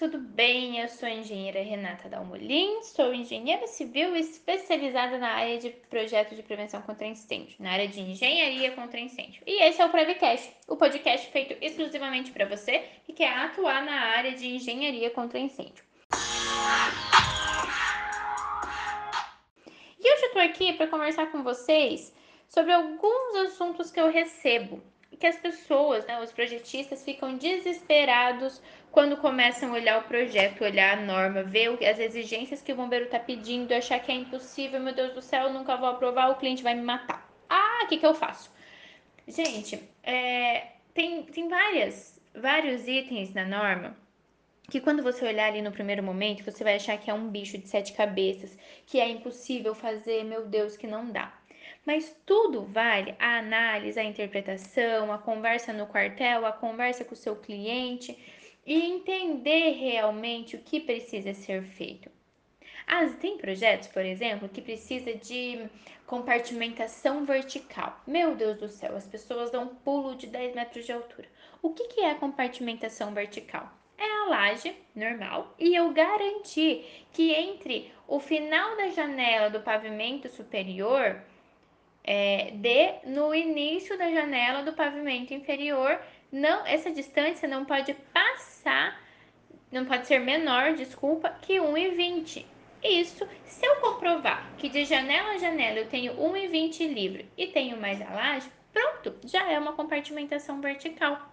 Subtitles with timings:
[0.00, 0.80] tudo bem?
[0.80, 6.42] Eu sou a engenheira Renata Dalmolin, sou engenheira civil especializada na área de projetos de
[6.42, 9.42] prevenção contra incêndio, na área de engenharia contra incêndio.
[9.46, 13.92] E esse é o Prevcast, o podcast feito exclusivamente para você que quer atuar na
[14.16, 15.84] área de engenharia contra incêndio.
[19.98, 22.10] E hoje eu estou aqui para conversar com vocês
[22.48, 24.82] sobre alguns assuntos que eu recebo
[25.20, 28.60] que as pessoas, né, os projetistas, ficam desesperados
[28.90, 33.04] quando começam a olhar o projeto, olhar a norma, ver as exigências que o bombeiro
[33.04, 36.62] está pedindo, achar que é impossível, meu Deus do céu, nunca vou aprovar, o cliente
[36.62, 37.30] vai me matar.
[37.50, 38.50] Ah, o que, que eu faço?
[39.28, 43.94] Gente, é, tem, tem várias, vários itens na norma
[44.70, 47.58] que quando você olhar ali no primeiro momento, você vai achar que é um bicho
[47.58, 48.56] de sete cabeças,
[48.86, 51.39] que é impossível fazer, meu Deus, que não dá.
[51.84, 57.16] Mas tudo vale a análise, a interpretação, a conversa no quartel, a conversa com o
[57.16, 58.16] seu cliente
[58.66, 62.10] e entender realmente o que precisa ser feito.
[62.86, 65.68] As, tem projetos, por exemplo, que precisa de
[66.06, 68.00] compartimentação vertical.
[68.06, 71.28] Meu Deus do céu, as pessoas dão um pulo de 10 metros de altura.
[71.62, 73.70] O que, que é a compartimentação vertical?
[73.96, 80.28] É a laje normal e eu garanti que entre o final da janela do pavimento
[80.28, 81.22] superior
[82.04, 86.00] é, de no início da janela do pavimento inferior.
[86.32, 89.00] Não, essa distância não pode passar,
[89.70, 92.46] não pode ser menor, desculpa, que 1,20.
[92.82, 97.78] Isso, se eu comprovar que de janela a janela eu tenho 1,20 livre e tenho
[97.78, 101.30] mais a laje, pronto, já é uma compartimentação vertical.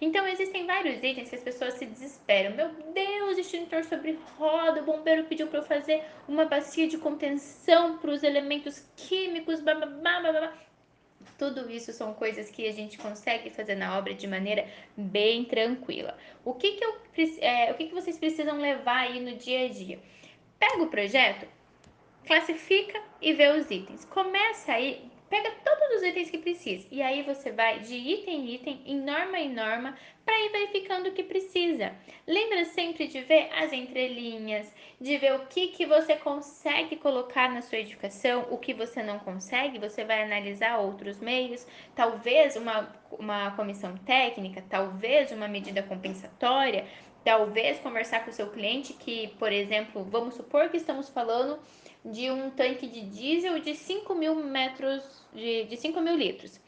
[0.00, 2.54] Então, existem vários itens que as pessoas se desesperam.
[2.54, 7.98] Meu Deus, extintor sobre roda, o bombeiro pediu para eu fazer uma bacia de contenção
[7.98, 9.62] para os elementos químicos.
[11.38, 16.16] Tudo isso são coisas que a gente consegue fazer na obra de maneira bem tranquila.
[16.44, 16.96] O que, que, eu,
[17.40, 19.98] é, o que, que vocês precisam levar aí no dia a dia?
[20.58, 21.46] Pega o projeto,
[22.26, 24.04] classifica e vê os itens.
[24.06, 26.86] Começa aí, Pega todos os itens que precisa.
[26.90, 31.08] E aí você vai de item em item, em norma em norma, para ir verificando
[31.08, 31.92] o que precisa.
[32.26, 37.60] Lembra sempre de ver as entrelinhas, de ver o que, que você consegue colocar na
[37.60, 43.50] sua edificação, o que você não consegue, você vai analisar outros meios, talvez uma, uma
[43.52, 46.86] comissão técnica, talvez uma medida compensatória,
[47.24, 51.58] talvez conversar com o seu cliente que, por exemplo, vamos supor que estamos falando
[52.06, 56.60] de um tanque de diesel de 5 mil metros, de, de 5 mil litros.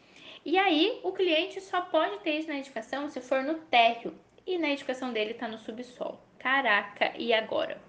[0.45, 4.15] E aí, o cliente só pode ter isso na edificação se for no térreo
[4.47, 6.19] e na edificação dele está no subsolo.
[6.39, 7.81] Caraca, e agora?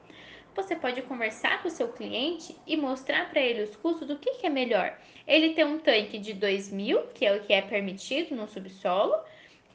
[0.55, 4.35] Você pode conversar com o seu cliente e mostrar para ele os custos do que,
[4.35, 4.97] que é melhor.
[5.25, 9.15] Ele ter um tanque de 2 mil, que é o que é permitido no subsolo,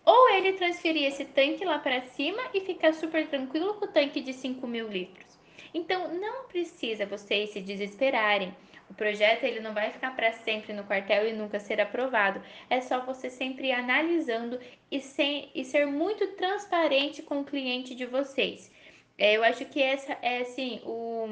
[0.05, 4.21] ou ele transferir esse tanque lá para cima e ficar super tranquilo com o tanque
[4.21, 5.34] de 5 mil litros.
[5.75, 8.55] Então, não precisa vocês se desesperarem.
[8.89, 12.41] O projeto ele não vai ficar para sempre no quartel e nunca ser aprovado.
[12.71, 17.95] É só você sempre ir analisando e, sem, e ser muito transparente com o cliente
[17.95, 18.71] de vocês.
[19.19, 21.27] É, eu acho que essa é assim o,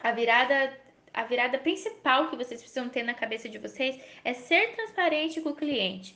[0.00, 0.78] a virada
[1.12, 5.48] a virada principal que vocês precisam ter na cabeça de vocês é ser transparente com
[5.48, 6.14] o cliente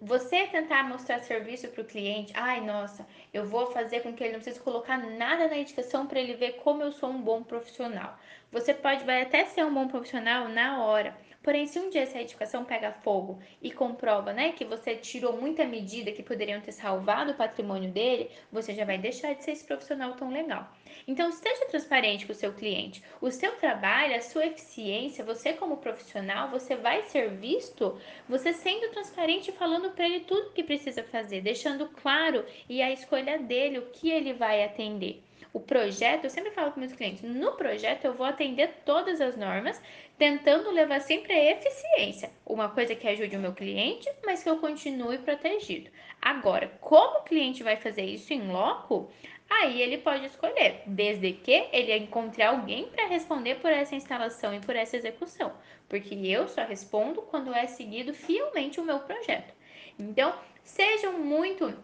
[0.00, 4.32] você tentar mostrar serviço para o cliente, ai nossa, eu vou fazer com que ele
[4.32, 8.18] não precise colocar nada na edificação para ele ver como eu sou um bom profissional.
[8.50, 12.20] Você pode, vai até ser um bom profissional na hora, Porém, se um dia essa
[12.20, 17.32] edificação pega fogo e comprova, né, que você tirou muita medida que poderiam ter salvado
[17.32, 20.70] o patrimônio dele, você já vai deixar de ser esse profissional tão legal.
[21.08, 23.02] Então, esteja transparente com o seu cliente.
[23.22, 27.98] O seu trabalho, a sua eficiência, você como profissional, você vai ser visto
[28.28, 33.38] você sendo transparente falando para ele tudo que precisa fazer, deixando claro e a escolha
[33.38, 35.22] dele o que ele vai atender.
[35.52, 39.36] O projeto, eu sempre falo com meus clientes, no projeto eu vou atender todas as
[39.36, 39.80] normas,
[40.16, 44.58] tentando levar sempre a eficiência, uma coisa que ajude o meu cliente, mas que eu
[44.58, 45.90] continue protegido.
[46.22, 49.10] Agora, como o cliente vai fazer isso em loco,
[49.48, 54.60] aí ele pode escolher, desde que ele encontre alguém para responder por essa instalação e
[54.60, 55.52] por essa execução,
[55.88, 59.52] porque eu só respondo quando é seguido fielmente o meu projeto.
[59.98, 60.32] Então,
[60.62, 61.76] sejam muito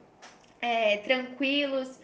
[0.60, 1.98] é, tranquilos,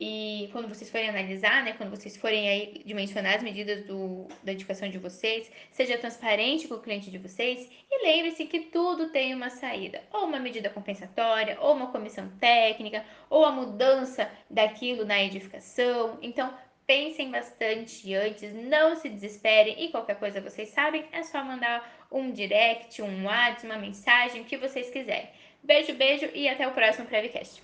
[0.00, 4.52] e quando vocês forem analisar, né, quando vocês forem aí dimensionar as medidas do, da
[4.52, 9.34] edificação de vocês, seja transparente com o cliente de vocês e lembre-se que tudo tem
[9.34, 15.20] uma saída, ou uma medida compensatória, ou uma comissão técnica, ou a mudança daquilo na
[15.22, 16.16] edificação.
[16.22, 16.54] Então,
[16.86, 22.30] pensem bastante antes, não se desesperem e qualquer coisa vocês sabem, é só mandar um
[22.30, 25.28] direct, um WhatsApp, uma mensagem, o que vocês quiserem.
[25.62, 27.56] Beijo, beijo e até o próximo Prevcast.